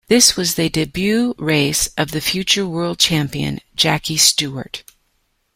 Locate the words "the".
0.55-0.67, 2.09-2.21